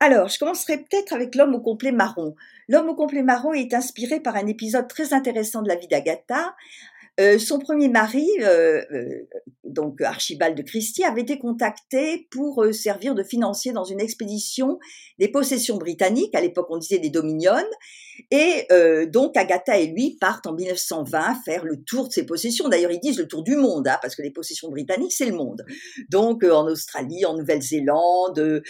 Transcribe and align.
Alors, 0.00 0.28
je 0.28 0.38
commencerai 0.38 0.78
peut-être 0.78 1.12
avec 1.12 1.34
l'homme 1.34 1.54
au 1.54 1.60
complet 1.60 1.90
marron. 1.90 2.36
L'homme 2.68 2.88
au 2.88 2.94
complet 2.94 3.22
marron 3.22 3.52
est 3.52 3.74
inspiré 3.74 4.20
par 4.20 4.36
un 4.36 4.46
épisode 4.46 4.86
très 4.86 5.12
intéressant 5.12 5.62
de 5.62 5.68
la 5.68 5.74
vie 5.74 5.88
d'Agatha. 5.88 6.54
Euh, 7.20 7.38
son 7.38 7.58
premier 7.58 7.88
mari, 7.88 8.28
euh, 8.42 8.80
euh, 8.92 9.26
donc 9.64 10.00
Archibald 10.00 10.56
de 10.56 10.62
Christie, 10.62 11.02
avait 11.02 11.22
été 11.22 11.38
contacté 11.38 12.28
pour 12.30 12.64
servir 12.72 13.14
de 13.14 13.24
financier 13.24 13.72
dans 13.72 13.84
une 13.84 14.00
expédition 14.00 14.78
des 15.18 15.28
possessions 15.28 15.78
britanniques. 15.78 16.34
À 16.34 16.40
l'époque, 16.40 16.68
on 16.70 16.78
disait 16.78 16.98
des 16.98 17.10
Dominions. 17.10 17.54
Et 18.30 18.66
donc 19.06 19.36
Agatha 19.36 19.78
et 19.78 19.86
lui 19.86 20.16
partent 20.20 20.46
en 20.48 20.54
1920 20.54 21.36
faire 21.44 21.64
le 21.64 21.82
tour 21.84 22.08
de 22.08 22.12
ses 22.12 22.26
possessions. 22.26 22.68
D'ailleurs, 22.68 22.90
ils 22.90 23.00
disent 23.00 23.18
le 23.18 23.28
tour 23.28 23.44
du 23.44 23.54
monde, 23.54 23.86
hein, 23.86 23.96
parce 24.02 24.16
que 24.16 24.22
les 24.22 24.32
possessions 24.32 24.70
britanniques, 24.70 25.12
c'est 25.12 25.26
le 25.26 25.36
monde. 25.36 25.64
Donc 26.10 26.42
en 26.44 26.66
Australie, 26.66 27.24
en 27.26 27.36
Nouvelle-Zélande, 27.36 28.62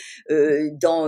dans 0.81 1.07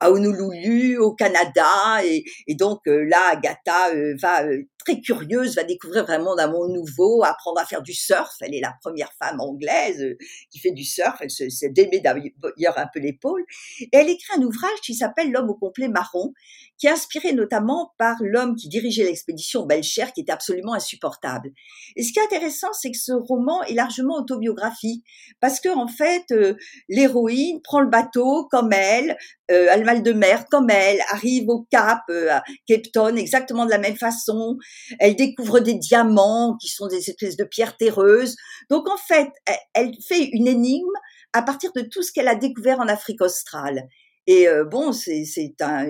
à 0.00 0.10
Honolulu, 0.10 0.98
au 0.98 1.14
Canada, 1.14 2.04
et, 2.04 2.24
et 2.46 2.54
donc 2.54 2.80
là, 2.86 3.32
Agatha 3.32 3.94
va 4.20 4.42
très 4.84 5.00
curieuse, 5.00 5.56
va 5.56 5.64
découvrir 5.64 6.04
vraiment 6.04 6.38
un 6.38 6.46
monde 6.48 6.72
nouveau, 6.72 7.22
apprendre 7.24 7.60
à 7.60 7.66
faire 7.66 7.82
du 7.82 7.94
surf. 7.94 8.34
Elle 8.40 8.54
est 8.54 8.60
la 8.60 8.74
première 8.80 9.12
femme 9.18 9.40
anglaise 9.40 10.02
euh, 10.02 10.16
qui 10.50 10.58
fait 10.58 10.72
du 10.72 10.84
surf. 10.84 11.16
Elle 11.20 11.30
se, 11.30 11.48
se 11.48 11.66
d'ailleurs 11.66 12.78
un 12.78 12.86
peu 12.92 13.00
l'épaule. 13.00 13.44
Et 13.80 13.88
elle 13.92 14.08
écrit 14.08 14.38
un 14.38 14.42
ouvrage 14.42 14.80
qui 14.84 14.94
s'appelle 14.94 15.30
L'homme 15.30 15.50
au 15.50 15.54
complet 15.54 15.88
marron, 15.88 16.32
qui 16.78 16.86
est 16.86 16.90
inspiré 16.90 17.32
notamment 17.32 17.92
par 17.98 18.16
l'homme 18.20 18.56
qui 18.56 18.68
dirigeait 18.68 19.04
l'expédition 19.04 19.66
Belcher, 19.66 20.06
qui 20.14 20.22
était 20.22 20.32
absolument 20.32 20.74
insupportable. 20.74 21.52
Et 21.96 22.02
ce 22.02 22.12
qui 22.12 22.18
est 22.18 22.24
intéressant, 22.24 22.72
c'est 22.72 22.90
que 22.90 22.98
ce 22.98 23.12
roman 23.12 23.62
est 23.64 23.74
largement 23.74 24.16
autobiographique, 24.16 25.04
parce 25.40 25.60
que 25.60 25.68
en 25.68 25.88
fait, 25.88 26.24
euh, 26.32 26.54
l'héroïne 26.88 27.60
prend 27.62 27.80
le 27.80 27.88
bateau 27.88 28.48
comme 28.50 28.72
elle, 28.72 29.16
euh, 29.52 29.70
a 29.70 29.76
le 29.76 29.84
mal 29.84 30.02
de 30.02 30.12
mer 30.12 30.46
comme 30.50 30.70
elle, 30.70 31.00
arrive 31.10 31.48
au 31.48 31.66
Cap, 31.70 32.00
euh, 32.10 32.30
à 32.30 32.42
Cape 32.66 32.90
Town, 32.92 33.16
exactement 33.18 33.66
de 33.66 33.70
la 33.70 33.78
même 33.78 33.96
façon. 33.96 34.56
Elle 34.98 35.16
découvre 35.16 35.60
des 35.60 35.74
diamants 35.74 36.56
qui 36.60 36.68
sont 36.68 36.88
des 36.88 37.10
espèces 37.10 37.36
de 37.36 37.44
pierres 37.44 37.76
terreuses. 37.76 38.36
Donc 38.70 38.88
en 38.88 38.96
fait, 38.96 39.28
elle 39.74 39.92
fait 40.06 40.24
une 40.32 40.48
énigme 40.48 40.86
à 41.32 41.42
partir 41.42 41.70
de 41.74 41.82
tout 41.82 42.02
ce 42.02 42.12
qu'elle 42.12 42.28
a 42.28 42.34
découvert 42.34 42.80
en 42.80 42.88
Afrique 42.88 43.20
australe. 43.20 43.88
Et 44.26 44.46
bon, 44.70 44.92
c'est 44.92 45.54
un, 45.60 45.86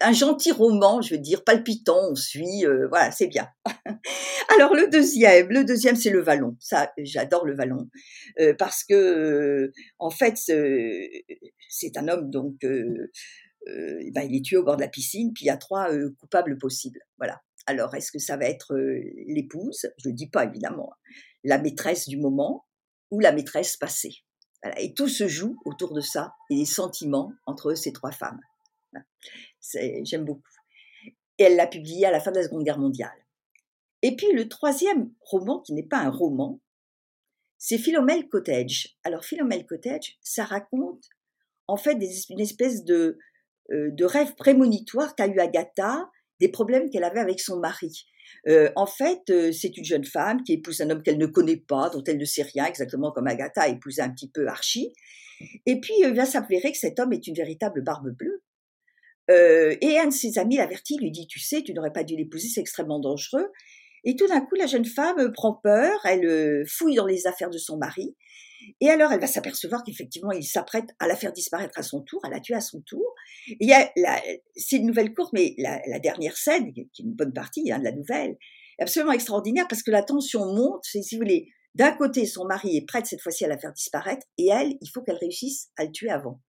un 0.00 0.12
gentil 0.12 0.50
roman, 0.50 1.02
je 1.02 1.14
veux 1.14 1.20
dire, 1.20 1.44
palpitant, 1.44 2.10
on 2.10 2.14
suit, 2.14 2.64
euh, 2.64 2.88
voilà, 2.88 3.10
c'est 3.10 3.26
bien. 3.26 3.48
Alors 4.54 4.74
le 4.74 4.88
deuxième, 4.88 5.48
le 5.50 5.64
deuxième 5.64 5.96
c'est 5.96 6.10
le 6.10 6.22
Vallon. 6.22 6.56
Ça, 6.58 6.90
j'adore 6.98 7.44
le 7.44 7.54
Vallon 7.54 7.88
euh, 8.40 8.54
parce 8.58 8.82
que, 8.84 8.94
euh, 8.94 9.72
en 9.98 10.10
fait, 10.10 10.36
c'est 11.70 11.96
un 11.96 12.08
homme 12.08 12.30
donc, 12.30 12.62
eh 12.64 14.10
ben, 14.10 14.22
il 14.22 14.36
est 14.36 14.44
tué 14.44 14.56
au 14.56 14.64
bord 14.64 14.76
de 14.76 14.82
la 14.82 14.88
piscine, 14.88 15.32
puis 15.32 15.44
il 15.44 15.48
y 15.48 15.50
a 15.50 15.56
trois 15.56 15.88
coupables 16.18 16.58
possibles. 16.58 17.00
Voilà. 17.16 17.40
Alors 17.66 17.94
est-ce 17.94 18.10
que 18.10 18.18
ça 18.18 18.36
va 18.36 18.46
être 18.46 18.74
l'épouse? 19.28 19.86
Je 19.98 20.08
le 20.08 20.14
dis 20.14 20.28
pas 20.28 20.44
évidemment, 20.44 20.92
hein, 20.92 21.12
la 21.44 21.58
maîtresse 21.58 22.08
du 22.08 22.16
moment 22.16 22.66
ou 23.10 23.20
la 23.20 23.32
maîtresse 23.32 23.76
passée? 23.76 24.14
Et 24.78 24.92
tout 24.92 25.08
se 25.08 25.28
joue 25.28 25.56
autour 25.64 25.94
de 25.94 26.00
ça 26.00 26.34
et 26.50 26.54
les 26.54 26.66
sentiments 26.66 27.32
entre 27.46 27.74
ces 27.74 27.92
trois 27.92 28.12
femmes. 28.12 28.40
J'aime 30.02 30.24
beaucoup. 30.24 30.42
Et 31.38 31.44
elle 31.44 31.56
l'a 31.56 31.66
publié 31.66 32.04
à 32.06 32.10
la 32.10 32.20
fin 32.20 32.30
de 32.30 32.36
la 32.36 32.42
Seconde 32.44 32.64
Guerre 32.64 32.78
mondiale. 32.78 33.26
Et 34.02 34.16
puis 34.16 34.32
le 34.32 34.48
troisième 34.48 35.12
roman, 35.20 35.60
qui 35.60 35.72
n'est 35.72 35.86
pas 35.86 35.98
un 35.98 36.10
roman, 36.10 36.60
c'est 37.56 37.78
Philomel 37.78 38.28
Cottage. 38.28 38.98
Alors 39.04 39.24
Philomel 39.24 39.66
Cottage, 39.66 40.18
ça 40.22 40.44
raconte 40.44 41.08
en 41.70 41.76
fait 41.76 41.96
une 42.28 42.40
espèce 42.40 42.84
de, 42.84 43.18
euh, 43.72 43.90
de 43.92 44.04
rêve 44.04 44.34
prémonitoire 44.34 45.14
qu'a 45.14 45.28
eu 45.28 45.38
Agatha, 45.38 46.10
des 46.40 46.48
problèmes 46.48 46.90
qu'elle 46.90 47.04
avait 47.04 47.20
avec 47.20 47.40
son 47.40 47.58
mari. 47.58 48.06
Euh, 48.48 48.70
en 48.74 48.86
fait, 48.86 49.20
euh, 49.30 49.52
c'est 49.52 49.76
une 49.76 49.84
jeune 49.84 50.04
femme 50.04 50.42
qui 50.42 50.54
épouse 50.54 50.80
un 50.80 50.90
homme 50.90 51.02
qu'elle 51.02 51.18
ne 51.18 51.26
connaît 51.26 51.56
pas, 51.56 51.88
dont 51.90 52.02
elle 52.04 52.18
ne 52.18 52.24
sait 52.24 52.42
rien, 52.42 52.64
exactement 52.64 53.12
comme 53.12 53.28
Agatha 53.28 53.68
épousait 53.68 54.02
un 54.02 54.10
petit 54.10 54.30
peu 54.30 54.48
Archie. 54.48 54.92
Et 55.66 55.80
puis, 55.80 55.94
il 56.00 56.14
va 56.14 56.26
s'avérer 56.26 56.72
que 56.72 56.78
cet 56.78 56.98
homme 56.98 57.12
est 57.12 57.26
une 57.26 57.34
véritable 57.34 57.82
barbe 57.82 58.10
bleue. 58.10 58.42
Et 59.28 59.96
un 59.96 60.08
de 60.08 60.12
ses 60.12 60.40
amis 60.40 60.56
l'avertit, 60.56 60.98
lui 60.98 61.12
dit, 61.12 61.28
tu 61.28 61.38
sais, 61.38 61.62
tu 61.62 61.72
n'aurais 61.72 61.92
pas 61.92 62.02
dû 62.02 62.16
l'épouser, 62.16 62.48
c'est 62.48 62.60
extrêmement 62.60 62.98
dangereux. 62.98 63.46
Et 64.02 64.16
tout 64.16 64.26
d'un 64.26 64.40
coup, 64.40 64.56
la 64.56 64.66
jeune 64.66 64.84
femme 64.84 65.30
prend 65.32 65.54
peur, 65.54 66.00
elle 66.04 66.66
fouille 66.66 66.96
dans 66.96 67.06
les 67.06 67.28
affaires 67.28 67.48
de 67.48 67.58
son 67.58 67.76
mari, 67.76 68.16
et 68.80 68.90
alors 68.90 69.12
elle 69.12 69.20
va 69.20 69.26
s'apercevoir 69.26 69.82
qu'effectivement, 69.84 70.32
il 70.32 70.44
s'apprête 70.44 70.90
à 70.98 71.06
la 71.06 71.16
faire 71.16 71.32
disparaître 71.32 71.78
à 71.78 71.82
son 71.82 72.02
tour, 72.02 72.24
à 72.24 72.30
la 72.30 72.40
tuer 72.40 72.54
à 72.54 72.60
son 72.60 72.80
tour. 72.82 73.14
Il 73.46 73.68
y 73.68 73.72
a 73.72 73.90
c'est 74.56 74.76
une 74.76 74.86
nouvelle 74.86 75.14
courte, 75.14 75.32
mais 75.32 75.54
la, 75.58 75.98
dernière 75.98 76.36
scène, 76.36 76.72
qui 76.72 76.80
est 76.80 76.98
une 76.98 77.12
bonne 77.12 77.32
partie 77.32 77.70
hein, 77.70 77.78
de 77.78 77.84
la 77.84 77.92
nouvelle, 77.92 78.36
est 78.78 78.82
absolument 78.82 79.12
extraordinaire 79.12 79.66
parce 79.68 79.82
que 79.82 79.90
la 79.90 80.02
tension 80.02 80.46
monte. 80.46 80.84
Si 80.84 81.16
vous 81.16 81.22
voulez, 81.22 81.48
d'un 81.74 81.92
côté, 81.92 82.26
son 82.26 82.44
mari 82.44 82.76
est 82.76 82.86
prêt 82.86 83.02
cette 83.04 83.20
fois-ci 83.20 83.44
à 83.44 83.48
la 83.48 83.58
faire 83.58 83.72
disparaître, 83.72 84.26
et 84.38 84.48
elle, 84.48 84.74
il 84.80 84.88
faut 84.88 85.02
qu'elle 85.02 85.18
réussisse 85.18 85.70
à 85.76 85.84
le 85.84 85.92
tuer 85.92 86.10
avant, 86.10 86.40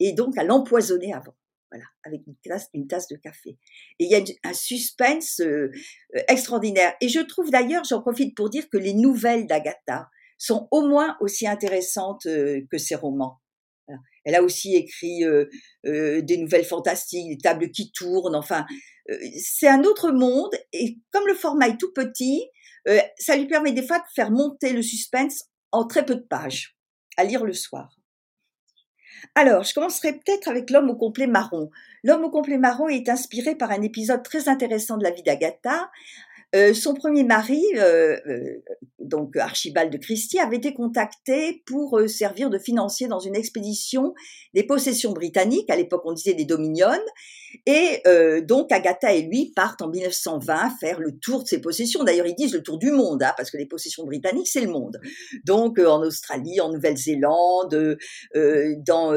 et 0.00 0.12
donc 0.12 0.36
à 0.38 0.44
l'empoisonner 0.44 1.12
avant 1.12 1.34
voilà, 1.72 1.86
avec 2.04 2.20
une 2.26 2.86
tasse, 2.86 3.08
de 3.08 3.16
café. 3.16 3.56
Et 3.98 4.04
il 4.04 4.10
y 4.10 4.14
a 4.14 4.22
un 4.44 4.52
suspense 4.52 5.40
euh, 5.40 5.72
extraordinaire. 6.28 6.92
Et 7.00 7.08
je 7.08 7.20
trouve 7.20 7.50
d'ailleurs, 7.50 7.84
j'en 7.84 8.02
profite 8.02 8.36
pour 8.36 8.50
dire 8.50 8.68
que 8.68 8.76
les 8.76 8.92
nouvelles 8.92 9.46
d'Agatha 9.46 10.10
sont 10.42 10.68
au 10.70 10.86
moins 10.86 11.16
aussi 11.20 11.46
intéressantes 11.46 12.26
euh, 12.26 12.60
que 12.70 12.78
ses 12.78 12.94
romans. 12.94 13.40
Elle 14.24 14.36
a 14.36 14.42
aussi 14.42 14.76
écrit 14.76 15.24
des 15.84 16.36
nouvelles 16.38 16.64
fantastiques, 16.64 17.28
des 17.28 17.38
tables 17.38 17.72
qui 17.72 17.90
tournent, 17.90 18.36
enfin, 18.36 18.64
c'est 19.36 19.66
un 19.66 19.82
autre 19.82 20.12
monde. 20.12 20.54
Et 20.72 21.00
comme 21.10 21.26
le 21.26 21.34
format 21.34 21.66
est 21.66 21.76
tout 21.76 21.92
petit, 21.92 22.44
ça 23.18 23.36
lui 23.36 23.48
permet 23.48 23.72
des 23.72 23.84
fois 23.84 23.98
de 23.98 24.04
faire 24.14 24.30
monter 24.30 24.72
le 24.72 24.80
suspense 24.80 25.50
en 25.72 25.88
très 25.88 26.06
peu 26.06 26.14
de 26.14 26.20
pages, 26.20 26.78
à 27.16 27.24
lire 27.24 27.44
le 27.44 27.52
soir. 27.52 27.98
Alors, 29.34 29.62
je 29.62 29.74
commencerai 29.74 30.12
peut-être 30.12 30.48
avec 30.48 30.70
l'homme 30.70 30.90
au 30.90 30.96
complet 30.96 31.26
marron. 31.26 31.70
L'homme 32.04 32.24
au 32.24 32.30
complet 32.30 32.58
marron 32.58 32.88
est 32.88 33.08
inspiré 33.08 33.54
par 33.54 33.70
un 33.70 33.82
épisode 33.82 34.22
très 34.22 34.48
intéressant 34.48 34.98
de 34.98 35.04
la 35.04 35.10
vie 35.10 35.22
d'Agatha. 35.22 35.90
Euh, 36.54 36.74
son 36.74 36.94
premier 36.94 37.24
mari, 37.24 37.62
euh, 37.76 38.18
euh, 38.26 38.62
donc 38.98 39.36
Archibald 39.36 39.90
de 39.90 39.96
Christie, 39.96 40.38
avait 40.38 40.56
été 40.56 40.74
contacté 40.74 41.62
pour 41.66 41.98
servir 42.08 42.50
de 42.50 42.58
financier 42.58 43.08
dans 43.08 43.20
une 43.20 43.34
expédition 43.34 44.12
des 44.52 44.62
possessions 44.62 45.12
britanniques. 45.12 45.70
À 45.70 45.76
l'époque, 45.76 46.02
on 46.04 46.12
disait 46.12 46.34
des 46.34 46.44
Dominions. 46.44 46.90
Et 47.66 48.00
euh, 48.06 48.40
donc 48.40 48.72
Agatha 48.72 49.12
et 49.12 49.22
lui 49.22 49.52
partent 49.54 49.82
en 49.82 49.88
1920 49.88 50.70
faire 50.80 51.00
le 51.00 51.18
tour 51.18 51.42
de 51.42 51.48
ses 51.48 51.60
possessions. 51.60 52.04
D'ailleurs, 52.04 52.26
ils 52.26 52.34
disent 52.34 52.54
le 52.54 52.62
tour 52.62 52.78
du 52.78 52.90
monde, 52.90 53.22
hein, 53.22 53.32
parce 53.36 53.50
que 53.50 53.56
les 53.56 53.66
possessions 53.66 54.04
britanniques, 54.04 54.48
c'est 54.48 54.60
le 54.60 54.70
monde. 54.70 55.00
Donc 55.44 55.78
euh, 55.78 55.86
en 55.86 56.02
Australie, 56.02 56.60
en 56.60 56.70
Nouvelle-Zélande, 56.70 57.98
euh, 58.36 58.74
dans 58.86 59.12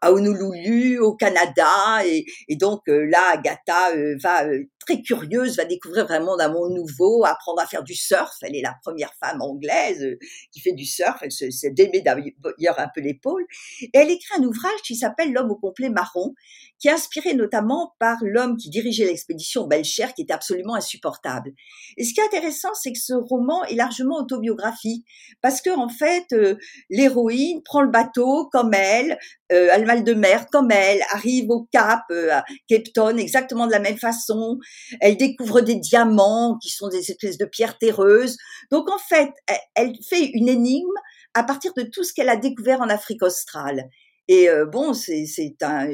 à 0.00 0.12
Honolulu, 0.12 0.98
au 0.98 1.14
Canada, 1.14 2.04
et, 2.04 2.24
et 2.48 2.56
donc 2.56 2.82
là, 2.86 3.20
Agatha 3.32 3.90
va 4.22 4.44
très 4.84 5.00
curieuse, 5.02 5.56
va 5.56 5.64
découvrir 5.64 6.06
vraiment 6.06 6.38
un 6.38 6.48
monde 6.48 6.74
nouveau, 6.74 7.24
apprendre 7.24 7.60
à 7.60 7.66
faire 7.66 7.82
du 7.82 7.94
surf. 7.94 8.36
Elle 8.42 8.56
est 8.56 8.62
la 8.62 8.74
première 8.82 9.12
femme 9.14 9.40
anglaise 9.40 10.16
qui 10.50 10.60
fait 10.60 10.72
du 10.72 10.84
surf. 10.84 11.18
Elle 11.22 11.32
se, 11.32 11.50
se 11.50 11.68
démet 11.68 12.00
d'ailleurs 12.00 12.78
un 12.78 12.88
peu 12.94 13.00
l'épaule. 13.00 13.46
Et 13.80 13.90
elle 13.94 14.10
écrit 14.10 14.34
un 14.38 14.42
ouvrage 14.42 14.82
qui 14.84 14.96
s'appelle 14.96 15.32
L'homme 15.32 15.50
au 15.50 15.56
complet 15.56 15.88
marron, 15.88 16.34
qui 16.78 16.88
est 16.88 16.92
inspiré 16.92 17.34
notamment 17.34 17.61
par 17.98 18.18
l'homme 18.22 18.56
qui 18.56 18.70
dirigeait 18.70 19.04
l'expédition 19.04 19.66
Belcher, 19.66 20.08
qui 20.14 20.22
était 20.22 20.32
absolument 20.32 20.74
insupportable. 20.74 21.52
Et 21.96 22.04
ce 22.04 22.14
qui 22.14 22.20
est 22.20 22.24
intéressant, 22.24 22.74
c'est 22.74 22.92
que 22.92 22.98
ce 22.98 23.14
roman 23.14 23.64
est 23.64 23.74
largement 23.74 24.16
autobiographique, 24.16 25.06
parce 25.40 25.60
que 25.60 25.70
en 25.70 25.88
fait, 25.88 26.26
euh, 26.32 26.56
l'héroïne 26.90 27.62
prend 27.62 27.82
le 27.82 27.90
bateau 27.90 28.48
comme 28.52 28.74
elle, 28.74 29.18
euh, 29.52 29.70
a 29.72 29.78
le 29.78 29.86
mal 29.86 30.04
de 30.04 30.14
mer 30.14 30.46
comme 30.50 30.70
elle, 30.70 31.00
arrive 31.12 31.50
au 31.50 31.68
Cap, 31.72 32.02
euh, 32.10 32.32
à 32.32 32.44
Cape 32.68 32.92
Town, 32.94 33.18
exactement 33.18 33.66
de 33.66 33.72
la 33.72 33.80
même 33.80 33.98
façon. 33.98 34.58
Elle 35.00 35.16
découvre 35.16 35.60
des 35.60 35.76
diamants 35.76 36.58
qui 36.62 36.70
sont 36.70 36.88
des 36.88 37.10
espèces 37.10 37.38
de 37.38 37.44
pierres 37.44 37.78
terreuses. 37.78 38.36
Donc 38.70 38.90
en 38.90 38.98
fait, 38.98 39.30
elle 39.74 39.92
fait 40.08 40.26
une 40.34 40.48
énigme 40.48 40.86
à 41.34 41.44
partir 41.44 41.72
de 41.74 41.82
tout 41.82 42.04
ce 42.04 42.12
qu'elle 42.12 42.28
a 42.28 42.36
découvert 42.36 42.80
en 42.80 42.88
Afrique 42.88 43.22
australe. 43.22 43.88
Et 44.28 44.48
bon, 44.70 44.94
c'est 44.94 45.26
un, 45.62 45.88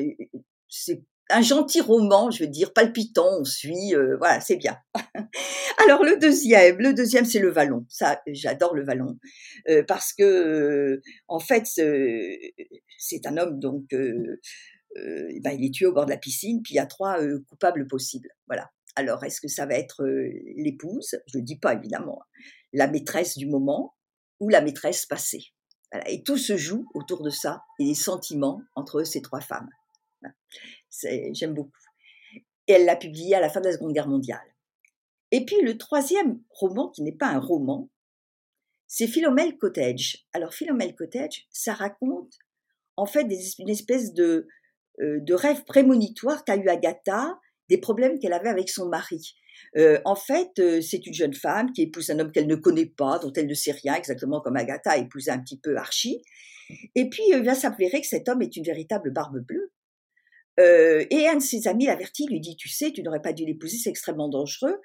c'est 0.69 1.03
un 1.31 1.43
gentil 1.43 1.81
roman, 1.81 2.31
je 2.31 2.45
veux 2.45 2.49
dire, 2.49 2.73
palpitant, 2.73 3.41
on 3.41 3.45
suit, 3.45 3.95
euh, 3.95 4.17
voilà, 4.19 4.41
c'est 4.41 4.57
bien. 4.57 4.79
Alors 5.85 6.03
le 6.03 6.19
deuxième, 6.19 6.79
le 6.79 6.95
deuxième 6.95 7.25
c'est 7.25 7.39
le 7.39 7.51
Vallon. 7.51 7.85
Ça, 7.89 8.23
j'adore 8.27 8.75
le 8.75 8.85
Vallon 8.85 9.19
euh, 9.69 9.83
parce 9.87 10.13
que 10.13 10.25
euh, 10.25 11.03
en 11.29 11.39
fait 11.39 11.67
c'est 11.67 13.27
un 13.27 13.37
homme 13.37 13.61
donc 13.61 13.93
eh 13.93 15.41
ben, 15.41 15.53
il 15.53 15.65
est 15.65 15.73
tué 15.73 15.87
au 15.87 15.93
bord 15.93 16.07
de 16.07 16.11
la 16.11 16.17
piscine, 16.17 16.63
puis 16.63 16.75
il 16.75 16.77
y 16.77 16.81
a 16.81 16.87
trois 16.87 17.19
coupables 17.47 17.87
possibles. 17.87 18.31
Voilà. 18.47 18.71
Alors 18.97 19.23
est-ce 19.25 19.41
que 19.41 19.49
ça 19.49 19.67
va 19.67 19.75
être 19.75 20.05
l'épouse? 20.57 21.17
Je 21.27 21.39
le 21.39 21.45
dis 21.45 21.59
pas 21.59 21.75
évidemment, 21.75 22.21
la 22.73 22.89
maîtresse 22.89 23.37
du 23.37 23.47
moment 23.47 23.95
ou 24.41 24.49
la 24.49 24.61
maîtresse 24.61 25.07
passée? 25.07 25.53
et 26.07 26.23
tout 26.23 26.37
se 26.37 26.59
joue 26.59 26.87
autour 26.93 27.23
de 27.23 27.31
ça 27.31 27.63
et 27.79 27.85
les 27.85 27.95
sentiments 27.95 28.61
entre 28.75 29.05
ces 29.05 29.23
trois 29.23 29.41
femmes. 29.41 29.71
J'aime 31.33 31.55
beaucoup. 31.55 31.71
Et 32.67 32.73
elle 32.73 32.85
l'a 32.85 32.97
publié 32.97 33.35
à 33.35 33.41
la 33.41 33.49
fin 33.49 33.61
de 33.61 33.67
la 33.67 33.73
Seconde 33.73 33.93
Guerre 33.93 34.09
mondiale. 34.09 34.55
Et 35.31 35.45
puis 35.45 35.61
le 35.63 35.77
troisième 35.77 36.41
roman, 36.51 36.89
qui 36.89 37.03
n'est 37.03 37.13
pas 37.13 37.29
un 37.29 37.39
roman, 37.39 37.91
c'est 38.87 39.07
Philomel 39.07 39.57
Cottage. 39.59 40.27
Alors 40.33 40.55
Philomel 40.55 40.95
Cottage, 40.95 41.47
ça 41.51 41.75
raconte 41.75 42.39
en 42.97 43.07
fait 43.07 43.27
une 43.59 43.69
espèce 43.69 44.13
de, 44.13 44.49
euh, 45.01 45.21
de 45.21 45.35
rêve 45.35 45.65
prémonitoire 45.65 46.45
qu'a 46.45 46.57
eu 46.57 46.69
Agatha 46.69 47.39
des 47.69 47.79
problèmes 47.79 48.19
qu'elle 48.19 48.33
avait 48.33 48.49
avec 48.49 48.69
son 48.69 48.89
mari. 48.89 49.35
Euh, 49.77 50.01
en 50.05 50.17
fait, 50.17 50.59
euh, 50.59 50.81
c'est 50.81 51.07
une 51.07 51.15
jeune 51.15 51.35
femme 51.35 51.73
qui 51.73 51.83
épouse 51.83 52.11
un 52.11 52.19
homme 52.19 52.33
qu'elle 52.33 52.47
ne 52.47 52.57
connaît 52.57 52.87
pas, 52.87 53.19
dont 53.19 53.33
elle 53.35 53.47
ne 53.47 53.55
sait 53.55 53.73
rien, 53.73 53.95
exactement 53.95 54.41
comme 54.41 54.57
Agatha 54.57 54.93
a 54.93 54.97
épousé 54.97 55.31
un 55.31 55.39
petit 55.39 55.59
peu 55.59 55.77
Archie. 55.77 56.23
Et 56.95 57.09
puis, 57.09 57.23
il 57.29 57.43
va 57.43 57.55
s'avérer 57.55 58.01
que 58.01 58.07
cet 58.07 58.29
homme 58.29 58.43
est 58.43 58.57
une 58.57 58.65
véritable 58.65 59.13
barbe 59.13 59.41
bleue. 59.41 59.71
Et 60.59 61.29
un 61.29 61.37
de 61.37 61.43
ses 61.43 61.69
amis 61.69 61.87
l'avertit, 61.87 62.27
lui 62.27 62.41
dit, 62.41 62.57
tu 62.57 62.69
sais, 62.69 62.93
tu 62.93 63.03
n'aurais 63.03 63.23
pas 63.23 63.33
dû 63.33 63.45
l'épouser, 63.45 63.79
c'est 63.79 63.91
extrêmement 63.91 64.29
dangereux. 64.29 64.81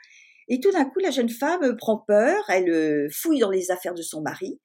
Et 0.50 0.60
tout 0.60 0.72
d'un 0.72 0.86
coup, 0.86 1.00
la 1.00 1.12
jeune 1.12 1.30
femme 1.30 1.76
prend 1.78 1.98
peur, 1.98 2.44
elle 2.50 3.10
fouille 3.12 3.40
dans 3.40 3.50
les 3.50 3.72
affaires 3.72 3.94
de 3.94 4.02
son 4.02 4.22
mari, 4.22 4.60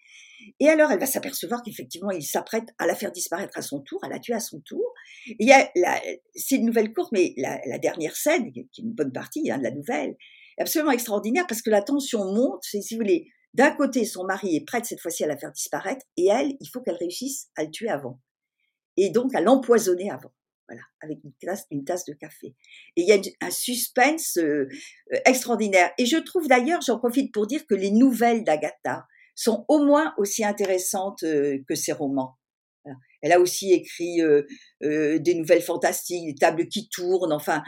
et 0.60 0.68
alors, 0.68 0.90
elle 0.90 1.00
va 1.00 1.06
s'apercevoir 1.06 1.62
qu'effectivement, 1.62 2.10
il 2.10 2.22
s'apprête 2.22 2.68
à 2.78 2.86
la 2.86 2.94
faire 2.94 3.12
disparaître 3.12 3.56
à 3.58 3.62
son 3.62 3.80
tour, 3.80 4.02
à 4.04 4.08
la 4.08 4.18
tuer 4.18 4.34
à 4.34 4.40
son 4.40 4.60
tour. 4.60 4.94
Il 5.26 5.46
y 5.46 5.52
a 5.52 5.70
c'est 6.34 6.56
une 6.56 6.66
nouvelle 6.66 6.92
courte, 6.92 7.12
mais 7.12 7.34
la, 7.36 7.78
dernière 7.78 8.16
scène, 8.16 8.52
qui 8.52 8.60
est 8.60 8.78
une 8.78 8.92
bonne 8.92 9.12
partie 9.12 9.50
hein, 9.50 9.58
de 9.58 9.64
la 9.64 9.70
nouvelle, 9.70 10.16
est 10.56 10.62
absolument 10.62 10.92
extraordinaire 10.92 11.46
parce 11.46 11.62
que 11.62 11.70
la 11.70 11.82
tension 11.82 12.32
monte. 12.32 12.62
Si 12.62 12.94
vous 12.94 13.00
voulez, 13.00 13.30
d'un 13.54 13.72
côté, 13.72 14.04
son 14.04 14.24
mari 14.24 14.56
est 14.56 14.64
prêt 14.64 14.82
cette 14.84 15.00
fois-ci 15.00 15.24
à 15.24 15.26
la 15.26 15.36
faire 15.36 15.52
disparaître, 15.52 16.04
et 16.16 16.26
elle, 16.26 16.56
il 16.60 16.68
faut 16.68 16.80
qu'elle 16.80 16.96
réussisse 16.96 17.48
à 17.56 17.64
le 17.64 17.70
tuer 17.70 17.88
avant. 17.88 18.20
Et 18.96 19.10
donc 19.10 19.34
à 19.34 19.40
l'empoisonner 19.40 20.10
avant. 20.10 20.32
Voilà, 20.68 20.82
avec 21.00 21.24
une 21.24 21.32
tasse, 21.40 21.66
une 21.70 21.84
tasse 21.84 22.04
de 22.04 22.12
café. 22.12 22.54
Et 22.96 23.02
il 23.02 23.08
y 23.08 23.12
a 23.12 23.18
un 23.40 23.50
suspense 23.50 24.36
euh, 24.36 24.68
euh, 25.12 25.18
extraordinaire. 25.24 25.90
Et 25.96 26.04
je 26.04 26.18
trouve 26.18 26.46
d'ailleurs, 26.46 26.82
j'en 26.82 26.98
profite 26.98 27.32
pour 27.32 27.46
dire 27.46 27.66
que 27.66 27.74
les 27.74 27.90
nouvelles 27.90 28.44
d'Agatha, 28.44 29.06
sont 29.34 29.64
au 29.68 29.84
moins 29.84 30.14
aussi 30.18 30.44
intéressantes 30.44 31.22
euh, 31.22 31.58
que 31.68 31.74
ses 31.74 31.92
romans. 31.92 32.36
Elle 33.22 33.32
a 33.32 33.40
aussi 33.40 33.72
écrit 33.72 34.20
des 34.80 35.34
nouvelles 35.34 35.60
fantastiques, 35.60 36.24
des 36.24 36.34
tables 36.36 36.68
qui 36.68 36.88
tournent, 36.88 37.32
enfin, 37.32 37.62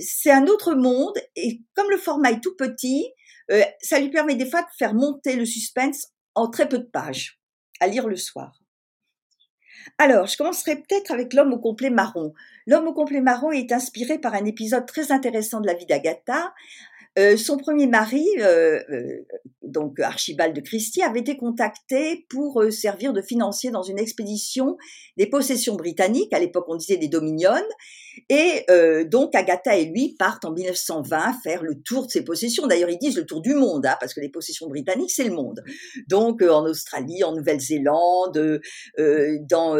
c'est 0.00 0.30
un 0.30 0.46
autre 0.46 0.74
monde 0.74 1.14
et 1.34 1.62
comme 1.74 1.90
le 1.90 1.96
format 1.96 2.32
est 2.32 2.40
tout 2.40 2.54
petit, 2.54 3.10
ça 3.80 3.98
lui 3.98 4.10
permet 4.10 4.36
des 4.36 4.48
fois 4.48 4.60
de 4.60 4.68
faire 4.78 4.94
monter 4.94 5.34
le 5.34 5.46
suspense 5.46 6.12
en 6.34 6.50
très 6.50 6.68
peu 6.68 6.78
de 6.78 6.84
pages, 6.84 7.40
à 7.80 7.86
lire 7.86 8.06
le 8.06 8.16
soir. 8.16 8.63
Alors, 9.98 10.26
je 10.26 10.36
commencerai 10.36 10.76
peut-être 10.76 11.10
avec 11.10 11.32
L'homme 11.32 11.52
au 11.52 11.58
complet 11.58 11.90
marron. 11.90 12.32
L'homme 12.66 12.88
au 12.88 12.92
complet 12.92 13.20
marron 13.20 13.52
est 13.52 13.72
inspiré 13.72 14.18
par 14.18 14.34
un 14.34 14.44
épisode 14.44 14.86
très 14.86 15.12
intéressant 15.12 15.60
de 15.60 15.66
la 15.66 15.74
vie 15.74 15.86
d'Agatha, 15.86 16.52
euh, 17.16 17.36
son 17.36 17.58
premier 17.58 17.86
mari, 17.86 18.26
euh, 18.40 18.82
euh, 18.90 19.24
donc 19.62 20.00
Archibald 20.00 20.54
de 20.54 20.60
Christie, 20.60 21.02
avait 21.02 21.20
été 21.20 21.36
contacté 21.36 22.26
pour 22.28 22.64
servir 22.70 23.12
de 23.12 23.22
financier 23.22 23.70
dans 23.70 23.84
une 23.84 24.00
expédition 24.00 24.76
des 25.16 25.26
possessions 25.26 25.76
britanniques. 25.76 26.32
À 26.32 26.40
l'époque, 26.40 26.64
on 26.68 26.74
disait 26.74 26.96
des 26.96 27.08
Dominions. 27.08 27.52
Et 28.28 28.66
donc, 29.06 29.34
Agatha 29.34 29.76
et 29.76 29.86
lui 29.86 30.14
partent 30.18 30.44
en 30.44 30.52
1920 30.52 31.34
faire 31.42 31.62
le 31.62 31.80
tour 31.80 32.06
de 32.06 32.10
ces 32.10 32.22
possessions. 32.22 32.66
D'ailleurs, 32.66 32.90
ils 32.90 32.98
disent 32.98 33.16
le 33.16 33.26
tour 33.26 33.40
du 33.40 33.54
monde, 33.54 33.86
hein, 33.86 33.96
parce 34.00 34.14
que 34.14 34.20
les 34.20 34.28
possessions 34.28 34.68
britanniques, 34.68 35.10
c'est 35.10 35.24
le 35.24 35.34
monde. 35.34 35.62
Donc, 36.08 36.42
en 36.42 36.64
Australie, 36.64 37.24
en 37.24 37.34
Nouvelle-Zélande, 37.34 38.60
dans 39.48 39.76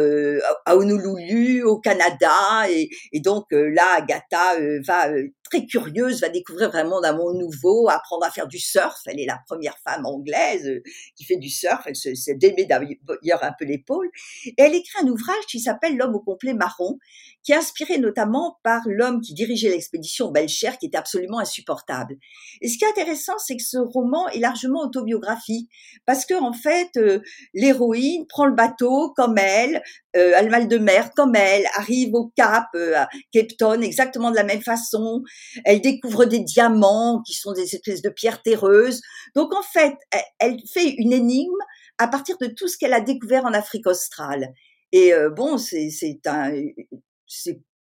à 0.65 0.75
Honolulu, 0.75 1.63
au 1.63 1.79
Canada. 1.79 2.69
Et, 2.69 2.89
et 3.11 3.19
donc, 3.19 3.45
là, 3.51 3.97
Agatha 3.97 4.59
va 4.85 5.09
très 5.49 5.65
curieuse, 5.65 6.21
va 6.21 6.29
découvrir 6.29 6.69
vraiment 6.69 7.03
un 7.03 7.13
monde 7.13 7.37
nouveau, 7.37 7.89
apprendre 7.89 8.25
à 8.25 8.31
faire 8.31 8.47
du 8.47 8.59
surf. 8.59 8.99
Elle 9.05 9.19
est 9.19 9.25
la 9.25 9.39
première 9.47 9.77
femme 9.83 10.05
anglaise 10.05 10.67
euh, 10.67 10.81
qui 11.15 11.23
fait 11.23 11.37
du 11.37 11.49
surf. 11.49 11.83
Elle 11.85 11.95
se, 11.95 12.31
démet 12.35 12.65
d'ailleurs 12.65 13.43
un 13.43 13.51
peu 13.57 13.65
l'épaule. 13.65 14.09
Et 14.45 14.55
elle 14.57 14.75
écrit 14.75 15.03
un 15.03 15.07
ouvrage 15.07 15.45
qui 15.47 15.59
s'appelle 15.59 15.95
L'homme 15.97 16.15
au 16.15 16.19
complet 16.19 16.53
marron, 16.53 16.97
qui 17.43 17.51
est 17.51 17.55
inspiré 17.55 17.97
notamment 17.97 18.57
par 18.63 18.81
l'homme 18.87 19.21
qui 19.21 19.33
dirigeait 19.33 19.69
l'expédition 19.69 20.31
Belcher, 20.31 20.71
qui 20.79 20.87
était 20.87 20.97
absolument 20.97 21.39
insupportable. 21.39 22.17
Et 22.61 22.67
ce 22.67 22.77
qui 22.77 22.83
est 22.83 22.89
intéressant, 22.89 23.37
c'est 23.37 23.55
que 23.55 23.63
ce 23.63 23.77
roman 23.77 24.27
est 24.29 24.39
largement 24.39 24.81
autobiographique, 24.81 25.69
parce 26.05 26.25
que 26.25 26.33
en 26.33 26.53
fait, 26.53 26.89
euh, 26.97 27.19
l'héroïne 27.53 28.25
prend 28.27 28.45
le 28.45 28.55
bateau 28.55 29.13
comme 29.15 29.37
elle, 29.37 29.81
euh, 30.15 30.33
a 30.35 30.41
le 30.41 30.49
mal 30.49 30.67
de 30.67 30.77
mer 30.77 31.11
comme 31.15 31.35
elle, 31.35 31.65
arrive 31.75 32.13
au 32.13 32.31
Cap, 32.35 32.67
euh, 32.75 32.95
à 32.95 33.09
Cape 33.31 33.57
Town, 33.57 33.83
exactement 33.83 34.31
de 34.31 34.35
la 34.35 34.43
même 34.43 34.61
façon. 34.61 35.21
Elle 35.63 35.81
découvre 35.81 36.25
des 36.25 36.39
diamants 36.39 37.21
qui 37.25 37.33
sont 37.33 37.53
des 37.53 37.75
espèces 37.75 38.01
de 38.01 38.09
pierres 38.09 38.41
terreuses. 38.41 39.01
Donc 39.35 39.53
en 39.53 39.63
fait, 39.63 39.95
elle, 40.39 40.59
fait 40.71 40.89
une 40.97 41.13
énigme 41.13 41.51
à 41.97 42.07
partir 42.07 42.37
de 42.39 42.47
tout 42.47 42.67
ce 42.67 42.77
qu'elle 42.77 42.93
a 42.93 43.01
découvert 43.01 43.45
en 43.45 43.53
Afrique 43.53 43.87
australe. 43.87 44.53
Et 44.91 45.13
bon, 45.35 45.57
c'est 45.57 46.19
un, 46.25 46.51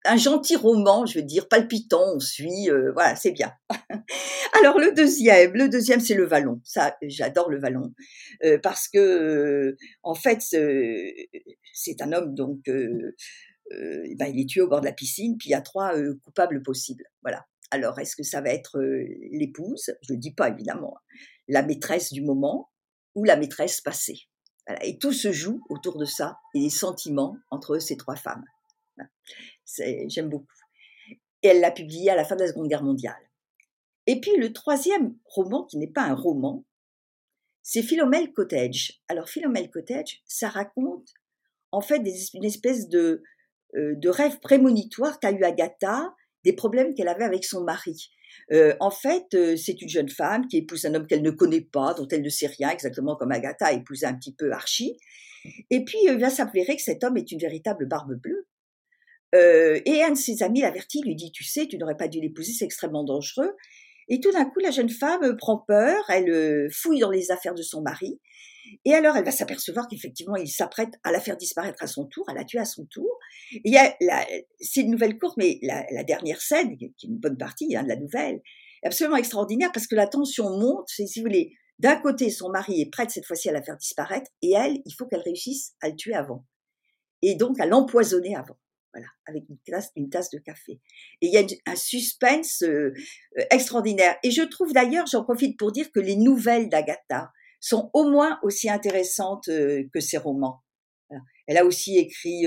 un 0.05 0.17
gentil 0.17 0.57
roman, 0.57 1.07
je 1.07 1.19
veux 1.19 1.25
dire, 1.25 1.49
palpitant, 1.49 2.15
on 2.15 2.21
suit, 2.21 2.71
euh, 2.71 2.93
voilà, 2.93 3.15
c'est 3.17 3.31
bien. 3.31 3.53
Alors 4.61 4.79
le 4.79 4.93
deuxième, 4.93 5.53
le 5.55 5.69
deuxième 5.69 6.01
c'est 6.01 6.15
le 6.15 6.27
Vallon. 6.27 6.61
Ça, 6.65 6.97
j'adore 7.03 7.51
le 7.51 7.61
Vallon 7.61 7.93
euh, 8.45 8.59
parce 8.63 8.89
que, 8.89 8.99
euh, 8.99 9.77
en 10.03 10.15
fait, 10.15 10.41
c'est 10.43 12.03
un 12.03 12.13
homme 12.13 12.35
donc, 12.35 12.69
ben, 14.17 14.27
il 14.27 14.41
est 14.41 14.49
tué 14.49 14.61
au 14.61 14.69
bord 14.69 14.81
de 14.81 14.87
la 14.87 14.93
piscine, 14.93 15.37
puis 15.39 15.49
il 15.49 15.53
y 15.53 15.55
a 15.55 15.63
trois 15.63 15.93
coupables 16.25 16.63
possibles. 16.63 17.05
Voilà. 17.23 17.47
Alors 17.71 17.99
est-ce 17.99 18.17
que 18.17 18.23
ça 18.23 18.41
va 18.41 18.51
être 18.51 18.81
l'épouse? 19.31 19.95
Je 20.03 20.13
le 20.13 20.19
dis 20.19 20.35
pas 20.35 20.51
évidemment, 20.51 20.95
hein, 20.97 21.17
la 21.49 21.63
maîtresse 21.63 22.13
du 22.13 22.23
moment 22.23 22.71
ou 23.15 23.25
la 23.25 23.37
maîtresse 23.37 23.81
passée? 23.81 24.29
Et 24.83 24.99
tout 24.99 25.13
se 25.13 25.33
joue 25.33 25.61
autour 25.71 25.99
de 25.99 26.05
ça 26.05 26.39
et 26.55 26.61
les 26.61 26.71
sentiments 26.71 27.37
entre 27.51 27.79
ces 27.79 27.97
trois 27.97 28.17
femmes. 28.17 28.45
J'aime 30.07 30.29
beaucoup. 30.29 30.47
Et 31.43 31.49
elle 31.49 31.61
l'a 31.61 31.73
publié 31.73 32.11
à 32.11 32.15
la 32.15 32.25
fin 32.25 32.37
de 32.37 32.43
la 32.43 32.49
Seconde 32.49 32.69
Guerre 32.69 32.85
mondiale. 32.85 33.31
Et 34.07 34.21
puis 34.21 34.37
le 34.37 34.53
troisième 34.53 35.17
roman, 35.25 35.65
qui 35.65 35.79
n'est 35.79 35.91
pas 35.91 36.03
un 36.03 36.15
roman, 36.15 36.65
c'est 37.63 37.83
Philomel 37.83 38.33
Cottage. 38.33 39.01
Alors 39.09 39.29
Philomel 39.29 39.71
Cottage, 39.71 40.23
ça 40.27 40.49
raconte 40.49 41.09
en 41.71 41.81
fait 41.81 42.03
une 42.35 42.45
espèce 42.45 42.89
de, 42.89 42.99
euh, 43.01 43.23
de 43.75 44.09
rêve 44.09 44.39
prémonitoire 44.41 45.19
qu'a 45.21 45.33
eu 45.33 45.45
Agatha 45.45 46.15
des 46.45 46.53
problèmes 46.53 46.95
qu'elle 46.95 47.09
avait 47.09 47.25
avec 47.25 47.45
son 47.45 47.63
mari. 47.63 48.11
Euh, 48.51 48.75
en 48.81 48.91
fait, 48.91 49.35
euh, 49.35 49.57
c'est 49.57 49.81
une 49.81 49.89
jeune 49.89 50.09
femme 50.09 50.47
qui 50.49 50.59
épouse 50.59 50.85
un 50.85 50.95
homme 50.95 51.07
qu'elle 51.07 51.23
ne 51.23 51.31
connaît 51.31 51.61
pas, 51.61 51.95
dont 51.95 52.09
elle 52.09 52.23
ne 52.23 52.29
sait 52.29 52.47
rien, 52.47 52.71
exactement 52.71 53.17
comme 53.17 53.33
Agatha 53.33 53.67
a 53.67 53.73
épousé 53.73 54.07
un 54.07 54.15
petit 54.15 54.35
peu 54.35 54.53
Archie. 54.53 54.97
Et 55.71 55.85
puis, 55.85 55.99
il 56.05 56.19
va 56.19 56.31
s'avérer 56.31 56.77
que 56.77 56.83
cet 56.83 57.05
homme 57.05 57.17
est 57.17 57.31
une 57.33 57.39
véritable 57.39 57.87
barbe 57.87 58.15
bleue. 58.15 58.47
Euh, 59.35 59.81
et 59.87 60.03
un 60.03 60.11
de 60.11 60.17
ses 60.17 60.43
amis 60.43 60.61
l'avertit, 60.61 61.03
lui 61.03 61.15
dit, 61.15 61.33
tu 61.33 61.45
sais, 61.45 61.67
tu 61.67 61.79
n'aurais 61.79 61.97
pas 61.97 62.09
dû 62.09 62.21
l'épouser, 62.21 62.53
c'est 62.53 62.65
extrêmement 62.65 63.05
dangereux. 63.05 63.57
Et 64.13 64.21
tout 64.21 64.31
d'un 64.31 64.45
coup, 64.45 64.61
la 64.61 64.71
jeune 64.71 64.91
femme 64.91 65.39
prend 65.39 65.57
peur, 65.57 66.05
elle 66.11 66.29
euh, 66.29 66.69
fouille 66.71 66.99
dans 66.99 67.11
les 67.11 67.31
affaires 67.31 67.55
de 67.55 67.63
son 67.63 67.81
mari, 67.81 68.21
et 68.85 68.93
alors 68.93 69.17
elle 69.17 69.25
va 69.25 69.31
s'apercevoir 69.31 69.89
qu'effectivement, 69.89 70.37
il 70.37 70.49
s'apprête 70.49 70.91
à 71.03 71.13
la 71.13 71.19
faire 71.19 71.39
disparaître 71.39 71.83
à 71.83 71.87
son 71.87 72.05
tour, 72.05 72.29
à 72.29 72.35
la 72.35 72.45
tuer 72.45 72.59
à 72.59 72.67
son 72.67 72.85
tour. 72.85 73.09
il 73.51 73.73
y 73.73 73.79
a 73.79 73.97
c'est 74.61 74.83
une 74.83 74.91
nouvelle 74.91 75.19
courte, 75.19 75.39
mais 75.39 75.59
la, 75.63 76.05
dernière 76.05 76.43
scène, 76.43 76.77
qui 76.77 76.85
est 76.85 77.03
une 77.05 77.17
bonne 77.17 77.39
partie 77.39 77.75
hein, 77.75 77.85
de 77.85 77.89
la 77.89 77.97
nouvelle, 77.97 78.43
est 78.83 78.87
absolument 78.87 79.17
extraordinaire 79.17 79.73
parce 79.73 79.87
que 79.87 79.95
la 79.95 80.07
tension 80.07 80.59
monte. 80.59 80.91
Si 80.91 81.07
vous 81.17 81.25
voulez, 81.25 81.55
d'un 81.79 81.97
côté, 81.97 82.29
son 82.29 82.51
mari 82.51 82.83
est 82.83 82.91
prêt 82.91 83.07
cette 83.09 83.25
fois-ci 83.25 83.49
à 83.49 83.53
la 83.53 83.63
faire 83.63 83.79
disparaître, 83.79 84.31
et 84.43 84.53
elle, 84.53 84.77
il 84.85 84.93
faut 84.93 85.07
qu'elle 85.07 85.23
réussisse 85.23 85.73
à 85.81 85.89
le 85.89 85.97
tuer 85.97 86.15
avant, 86.15 86.45
et 87.23 87.35
donc 87.35 87.59
à 87.61 87.65
l'empoisonner 87.65 88.37
avant 88.37 88.59
voilà, 88.93 89.09
avec 89.27 89.45
une 89.49 89.59
tasse, 89.59 89.91
une 89.97 90.11
tasse 90.11 90.31
de 90.31 90.39
café. 90.39 90.81
Et 91.21 91.27
il 91.27 91.33
y 91.33 91.39
a 91.39 91.45
un 91.67 91.77
suspense 91.77 92.63
euh, 92.63 92.93
euh, 93.39 93.45
extraordinaire. 93.51 94.17
Et 94.23 94.31
je 94.31 94.43
trouve 94.43 94.73
d'ailleurs, 94.73 95.07
j'en 95.07 95.25
profite 95.25 95.59
pour 95.59 95.73
dire 95.73 95.91
que 95.93 96.01
les 96.01 96.17
nouvelles 96.17 96.69
d'Agatha 96.69 97.31
sont 97.61 97.91
au 97.95 98.09
moins 98.09 98.39
aussi 98.43 98.69
intéressantes 98.69 99.49
euh, 99.49 99.85
que 99.93 100.01
ses 100.01 100.19
romans. 100.19 100.63
Elle 101.47 101.59
a 101.59 101.65
aussi 101.67 101.99
écrit 101.99 102.47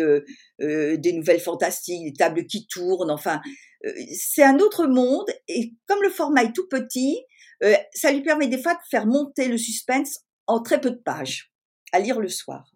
des 0.57 1.13
nouvelles 1.13 1.41
fantastiques, 1.41 2.03
des 2.03 2.13
tables 2.13 2.47
qui 2.47 2.65
tournent, 2.65 3.11
enfin, 3.11 3.39
c'est 4.17 4.41
un 4.41 4.57
autre 4.57 4.87
monde. 4.87 5.29
Et 5.47 5.73
comme 5.85 6.01
le 6.01 6.09
format 6.09 6.45
est 6.45 6.53
tout 6.53 6.67
petit, 6.67 7.19
ça 7.93 8.11
lui 8.11 8.23
permet 8.23 8.47
des 8.47 8.59
fois 8.59 8.73
de 8.73 8.79
faire 8.89 9.05
monter 9.05 9.49
le 9.49 9.59
suspense 9.59 10.21
en 10.47 10.63
très 10.63 10.81
peu 10.81 10.89
de 10.89 10.95
pages, 10.95 11.51
à 11.91 11.99
lire 11.99 12.19
le 12.19 12.29
soir. 12.29 12.75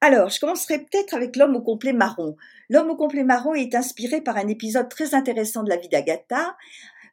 Alors, 0.00 0.30
je 0.30 0.40
commencerai 0.40 0.78
peut-être 0.78 1.14
avec 1.14 1.36
L'homme 1.36 1.56
au 1.56 1.60
complet 1.60 1.92
marron. 1.92 2.36
L'homme 2.68 2.90
au 2.90 2.96
complet 2.96 3.24
marron 3.24 3.54
est 3.54 3.74
inspiré 3.74 4.20
par 4.20 4.36
un 4.36 4.48
épisode 4.48 4.88
très 4.88 5.14
intéressant 5.14 5.62
de 5.62 5.68
la 5.68 5.76
vie 5.76 5.88
d'Agatha. 5.88 6.56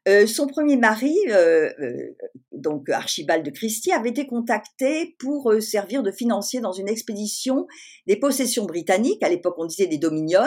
Euh, 0.07 0.25
son 0.25 0.47
premier 0.47 0.77
mari, 0.77 1.15
euh, 1.29 1.69
euh, 1.79 2.15
donc 2.53 2.89
Archibald 2.89 3.45
de 3.45 3.51
Christie, 3.51 3.91
avait 3.91 4.09
été 4.09 4.25
contacté 4.25 5.15
pour 5.19 5.53
servir 5.59 6.03
de 6.03 6.11
financier 6.11 6.61
dans 6.61 6.71
une 6.71 6.87
expédition 6.87 7.67
des 8.07 8.15
possessions 8.15 8.65
britanniques. 8.65 9.21
À 9.23 9.29
l'époque, 9.29 9.55
on 9.57 9.65
disait 9.65 9.87
des 9.87 9.97
Dominions. 9.97 10.39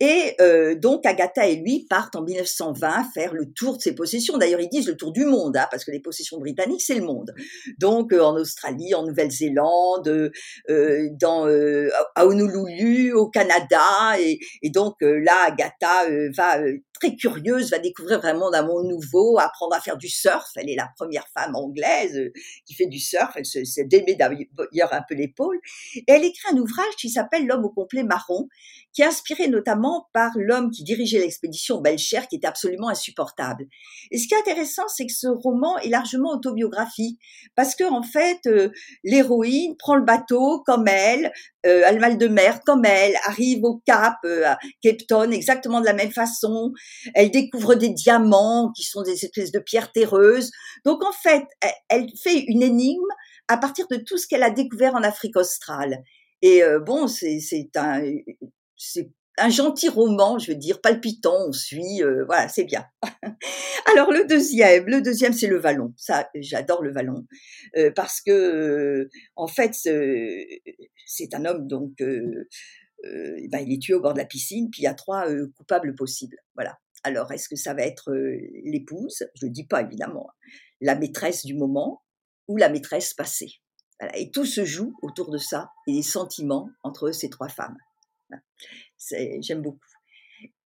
Et 0.00 0.36
donc 0.76 1.04
Agatha 1.06 1.46
et 1.46 1.56
lui 1.56 1.86
partent 1.88 2.16
en 2.16 2.22
1920 2.22 3.04
faire 3.14 3.34
le 3.34 3.52
tour 3.52 3.76
de 3.76 3.82
ses 3.82 3.94
possessions. 3.94 4.38
D'ailleurs, 4.38 4.60
ils 4.60 4.68
disent 4.68 4.88
le 4.88 4.96
tour 4.96 5.12
du 5.12 5.24
monde, 5.24 5.56
hein, 5.56 5.66
parce 5.70 5.84
que 5.84 5.90
les 5.90 6.00
possessions 6.00 6.38
britanniques, 6.38 6.82
c'est 6.82 6.94
le 6.94 7.04
monde. 7.04 7.34
Donc 7.78 8.12
en 8.12 8.36
Australie, 8.36 8.94
en 8.94 9.04
Nouvelle-Zélande, 9.04 10.32
dans 11.20 11.46
à 12.14 12.26
Honolulu, 12.26 13.12
au 13.12 13.28
Canada. 13.28 14.18
Et, 14.18 14.38
et 14.62 14.70
donc 14.70 14.96
là, 15.00 15.34
Agatha 15.46 16.08
va 16.34 16.60
très 17.00 17.16
curieuse, 17.16 17.70
va 17.70 17.78
découvrir 17.78 18.20
vraiment 18.20 18.52
un 18.52 18.62
monde 18.62 18.86
nouveau, 18.88 19.38
apprendre 19.38 19.74
à 19.74 19.80
faire 19.80 19.96
du 19.96 20.08
surf. 20.08 20.50
Elle 20.56 20.68
est 20.68 20.76
la 20.76 20.90
première 20.96 21.26
femme 21.34 21.56
anglaise 21.56 22.16
euh, 22.16 22.32
qui 22.66 22.74
fait 22.74 22.86
du 22.86 22.98
surf. 22.98 23.32
Elle 23.36 23.46
se, 23.46 23.64
se 23.64 23.80
d'ailleurs 23.80 24.92
un 24.92 25.02
peu 25.08 25.14
l'épaule. 25.14 25.58
Et 25.96 26.04
elle 26.06 26.24
écrit 26.24 26.52
un 26.52 26.58
ouvrage 26.58 26.94
qui 26.98 27.08
s'appelle 27.08 27.46
L'homme 27.46 27.64
au 27.64 27.70
complet 27.70 28.02
marron, 28.02 28.48
qui 28.92 29.02
est 29.02 29.06
inspiré 29.06 29.48
notamment 29.48 30.08
par 30.12 30.32
l'homme 30.36 30.70
qui 30.70 30.82
dirigeait 30.84 31.18
l'expédition 31.18 31.80
Belcher, 31.80 32.20
qui 32.28 32.36
était 32.36 32.46
absolument 32.46 32.88
insupportable. 32.88 33.66
Et 34.10 34.18
ce 34.18 34.26
qui 34.26 34.34
est 34.34 34.38
intéressant, 34.38 34.88
c'est 34.88 35.06
que 35.06 35.12
ce 35.12 35.28
roman 35.28 35.78
est 35.78 35.88
largement 35.88 36.30
autobiographique, 36.30 37.20
parce 37.54 37.74
que 37.74 37.84
en 37.84 38.02
fait, 38.02 38.40
euh, 38.46 38.70
l'héroïne 39.04 39.76
prend 39.76 39.96
le 39.96 40.04
bateau 40.04 40.62
comme 40.66 40.88
elle, 40.88 41.32
euh, 41.66 41.82
a 41.84 41.92
le 41.92 42.00
mal 42.00 42.18
de 42.18 42.28
mer 42.28 42.60
comme 42.64 42.84
elle, 42.84 43.14
arrive 43.26 43.64
au 43.64 43.82
Cap, 43.84 44.16
euh, 44.24 44.46
à 44.46 44.58
Cape 44.82 45.06
Town, 45.06 45.32
exactement 45.32 45.80
de 45.80 45.86
la 45.86 45.92
même 45.92 46.12
façon. 46.12 46.72
Elle 47.14 47.30
découvre 47.30 47.74
des 47.74 47.90
diamants 47.90 48.72
qui 48.76 48.84
sont 48.84 49.02
des 49.02 49.24
espèces 49.24 49.52
de 49.52 49.58
pierres 49.58 49.92
terreuses. 49.92 50.50
Donc 50.84 51.04
en 51.04 51.12
fait, 51.12 51.44
elle 51.88 52.06
fait 52.22 52.44
une 52.48 52.62
énigme 52.62 53.02
à 53.48 53.56
partir 53.56 53.86
de 53.88 53.96
tout 53.96 54.16
ce 54.16 54.26
qu'elle 54.26 54.42
a 54.42 54.50
découvert 54.50 54.94
en 54.94 55.02
Afrique 55.02 55.36
australe. 55.36 56.02
Et 56.42 56.62
euh, 56.62 56.78
bon, 56.78 57.06
c'est 57.08 57.40
un, 57.76 58.02
c'est 58.80 59.10
un 59.38 59.50
gentil 59.50 59.88
roman, 59.88 60.38
je 60.38 60.50
veux 60.50 60.56
dire, 60.56 60.80
palpitant, 60.80 61.48
on 61.48 61.52
suit, 61.52 62.02
euh, 62.02 62.24
voilà, 62.26 62.48
c'est 62.48 62.64
bien. 62.64 62.84
Alors 63.86 64.10
le 64.10 64.26
deuxième, 64.26 64.86
le 64.86 65.00
deuxième 65.00 65.32
c'est 65.32 65.46
le 65.46 65.58
Vallon. 65.58 65.92
Ça, 65.96 66.28
j'adore 66.34 66.82
le 66.82 66.92
Vallon 66.92 67.26
euh, 67.76 67.90
parce 67.94 68.20
que 68.20 68.30
euh, 68.30 69.10
en 69.36 69.46
fait 69.46 69.74
c'est 69.74 71.34
un 71.34 71.44
homme 71.44 71.66
donc 71.66 71.92
ben, 71.98 73.58
il 73.60 73.72
est 73.74 73.82
tué 73.82 73.94
au 73.94 74.00
bord 74.00 74.14
de 74.14 74.18
la 74.18 74.26
piscine, 74.26 74.68
puis 74.70 74.82
il 74.82 74.84
y 74.84 74.88
a 74.88 74.94
trois 74.94 75.26
coupables 75.56 75.94
possibles. 75.94 76.36
Voilà. 76.54 76.78
Alors 77.02 77.32
est-ce 77.32 77.48
que 77.48 77.56
ça 77.56 77.74
va 77.74 77.82
être 77.82 78.12
l'épouse? 78.64 79.24
Je 79.34 79.46
le 79.46 79.52
dis 79.52 79.66
pas 79.66 79.82
évidemment, 79.82 80.28
la 80.80 80.96
maîtresse 80.96 81.44
du 81.44 81.54
moment 81.54 82.02
ou 82.48 82.56
la 82.56 82.68
maîtresse 82.68 83.14
passée? 83.14 83.52
Et 84.14 84.30
tout 84.30 84.46
se 84.46 84.64
joue 84.64 84.94
autour 85.02 85.30
de 85.30 85.38
ça 85.38 85.70
et 85.86 85.92
des 85.92 86.02
sentiments 86.02 86.70
entre 86.82 87.10
ces 87.12 87.28
trois 87.28 87.48
femmes. 87.48 87.76
J'aime 89.40 89.62
beaucoup. 89.62 89.78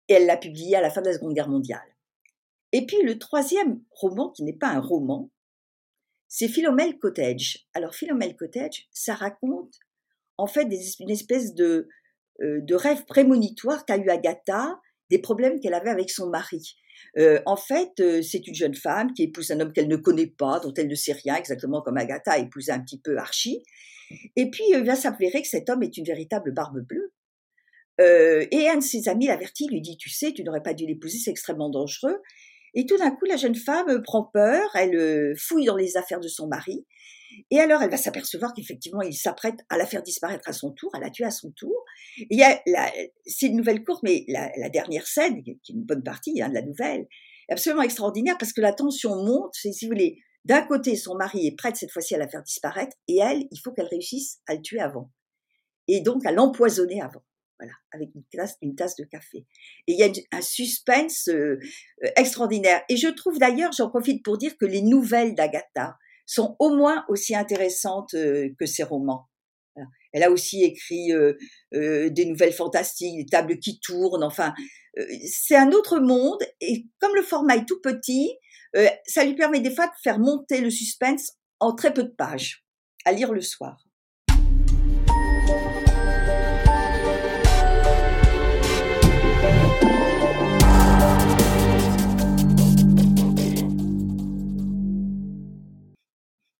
Et 0.07 0.13
elle 0.13 0.25
l'a 0.25 0.37
publié 0.37 0.75
à 0.75 0.81
la 0.81 0.89
fin 0.89 1.01
de 1.01 1.07
la 1.07 1.13
Seconde 1.13 1.33
Guerre 1.33 1.49
mondiale. 1.49 1.95
Et 2.71 2.85
puis 2.85 3.01
le 3.03 3.19
troisième 3.19 3.81
roman, 3.91 4.31
qui 4.31 4.43
n'est 4.43 4.57
pas 4.57 4.69
un 4.69 4.79
roman, 4.79 5.29
c'est 6.27 6.47
Philomel 6.47 6.97
Cottage. 6.97 7.67
Alors 7.73 7.93
Philomel 7.93 8.35
Cottage, 8.35 8.87
ça 8.91 9.13
raconte 9.13 9.75
en 10.37 10.47
fait 10.47 10.67
une 10.99 11.11
espèce 11.11 11.53
de, 11.53 11.87
euh, 12.41 12.59
de 12.61 12.75
rêve 12.75 13.05
prémonitoire 13.05 13.85
qu'a 13.85 13.97
eu 13.97 14.09
Agatha 14.09 14.79
des 15.09 15.19
problèmes 15.19 15.59
qu'elle 15.59 15.75
avait 15.75 15.91
avec 15.91 16.09
son 16.09 16.29
mari. 16.29 16.75
Euh, 17.17 17.39
en 17.45 17.55
fait, 17.55 17.91
euh, 17.99 18.21
c'est 18.23 18.47
une 18.47 18.55
jeune 18.55 18.73
femme 18.73 19.13
qui 19.13 19.23
épouse 19.23 19.51
un 19.51 19.59
homme 19.59 19.73
qu'elle 19.73 19.87
ne 19.87 19.95
connaît 19.95 20.27
pas, 20.27 20.59
dont 20.59 20.73
elle 20.73 20.87
ne 20.87 20.95
sait 20.95 21.13
rien, 21.13 21.35
exactement 21.35 21.81
comme 21.81 21.97
Agatha 21.97 22.31
a 22.31 22.39
épousé 22.39 22.71
un 22.71 22.79
petit 22.79 22.99
peu 22.99 23.17
Archie. 23.17 23.63
Et 24.35 24.49
puis, 24.49 24.63
il 24.69 24.83
va 24.83 24.95
s'avérer 24.95 25.41
que 25.41 25.47
cet 25.47 25.69
homme 25.69 25.83
est 25.83 25.97
une 25.97 26.05
véritable 26.05 26.53
barbe 26.53 26.79
bleue. 26.81 27.13
Euh, 28.01 28.45
et 28.51 28.69
un 28.69 28.77
de 28.77 28.83
ses 28.83 29.07
amis 29.07 29.27
l'avertit, 29.27 29.67
lui 29.67 29.81
dit, 29.81 29.97
tu 29.97 30.09
sais, 30.09 30.33
tu 30.33 30.43
n'aurais 30.43 30.63
pas 30.63 30.73
dû 30.73 30.85
l'épouser, 30.85 31.19
c'est 31.19 31.31
extrêmement 31.31 31.69
dangereux. 31.69 32.21
Et 32.73 32.85
tout 32.85 32.97
d'un 32.97 33.11
coup, 33.11 33.25
la 33.25 33.37
jeune 33.37 33.55
femme 33.55 34.01
prend 34.01 34.23
peur, 34.23 34.67
elle 34.75 34.95
euh, 34.95 35.33
fouille 35.37 35.65
dans 35.65 35.75
les 35.75 35.95
affaires 35.95 36.19
de 36.19 36.27
son 36.27 36.47
mari, 36.47 36.85
et 37.51 37.59
alors 37.59 37.81
elle 37.81 37.89
va 37.89 37.97
s'apercevoir 37.97 38.53
qu'effectivement, 38.53 39.01
il 39.01 39.13
s'apprête 39.13 39.59
à 39.69 39.77
la 39.77 39.85
faire 39.85 40.03
disparaître 40.03 40.47
à 40.47 40.53
son 40.53 40.71
tour, 40.71 40.89
à 40.93 40.99
la 40.99 41.09
tuer 41.09 41.25
à 41.25 41.31
son 41.31 41.51
tour. 41.51 41.83
il 42.17 42.37
y 42.37 42.43
a, 42.43 42.61
c'est 43.25 43.47
une 43.47 43.57
nouvelle 43.57 43.83
courte, 43.83 44.03
mais 44.03 44.25
la, 44.27 44.69
dernière 44.69 45.07
scène, 45.07 45.43
qui 45.43 45.51
est 45.51 45.69
une 45.69 45.83
bonne 45.83 46.03
partie 46.03 46.41
hein, 46.41 46.49
de 46.49 46.53
la 46.53 46.61
nouvelle, 46.61 47.07
est 47.49 47.53
absolument 47.53 47.81
extraordinaire 47.83 48.37
parce 48.39 48.53
que 48.53 48.61
la 48.61 48.73
tension 48.73 49.15
monte, 49.23 49.53
si 49.55 49.85
vous 49.85 49.91
voulez, 49.91 50.19
d'un 50.45 50.61
côté, 50.61 50.95
son 50.95 51.15
mari 51.15 51.47
est 51.47 51.55
prête 51.55 51.75
cette 51.75 51.91
fois-ci 51.91 52.15
à 52.15 52.17
la 52.17 52.27
faire 52.27 52.43
disparaître, 52.43 52.95
et 53.07 53.17
elle, 53.17 53.45
il 53.51 53.57
faut 53.59 53.71
qu'elle 53.71 53.87
réussisse 53.87 54.39
à 54.47 54.55
le 54.55 54.61
tuer 54.61 54.79
avant. 54.79 55.11
Et 55.87 56.01
donc 56.01 56.25
à 56.25 56.31
l'empoisonner 56.31 57.01
avant 57.01 57.23
avec 57.91 58.09
une 58.15 58.23
tasse, 58.31 58.57
une 58.61 58.75
tasse 58.75 58.95
de 58.95 59.03
café. 59.03 59.45
Et 59.87 59.93
il 59.93 59.97
y 59.97 60.03
a 60.03 60.11
un 60.31 60.41
suspense 60.41 61.27
euh, 61.29 61.59
euh, 62.03 62.09
extraordinaire. 62.15 62.81
Et 62.89 62.97
je 62.97 63.07
trouve 63.07 63.37
d'ailleurs, 63.39 63.71
j'en 63.71 63.89
profite 63.89 64.23
pour 64.23 64.37
dire 64.37 64.57
que 64.57 64.65
les 64.65 64.81
nouvelles 64.81 65.35
d'Agatha 65.35 65.97
sont 66.25 66.55
au 66.59 66.75
moins 66.75 67.05
aussi 67.09 67.35
intéressantes 67.35 68.13
euh, 68.13 68.49
que 68.59 68.65
ses 68.65 68.83
romans. 68.83 69.27
Elle 70.11 70.21
a 70.21 70.29
aussi 70.29 70.63
écrit 70.63 71.09
des 71.71 72.25
nouvelles 72.25 72.53
fantastiques, 72.53 73.17
des 73.17 73.25
tables 73.25 73.57
qui 73.57 73.79
tournent, 73.79 74.23
enfin, 74.23 74.53
c'est 75.25 75.55
un 75.55 75.71
autre 75.71 75.99
monde. 75.99 76.37
Et 76.61 76.85
comme 76.99 77.15
le 77.15 77.23
format 77.23 77.55
est 77.55 77.65
tout 77.65 77.81
petit, 77.81 78.29
ça 79.07 79.25
lui 79.25 79.33
permet 79.33 79.61
des 79.61 79.73
fois 79.73 79.87
de 79.87 79.93
faire 80.03 80.19
monter 80.19 80.61
le 80.61 80.69
suspense 80.69 81.31
en 81.59 81.73
très 81.73 81.91
peu 81.91 82.03
de 82.03 82.13
pages, 82.15 82.63
à 83.05 83.11
lire 83.11 83.33
le 83.33 83.41
soir. 83.41 83.83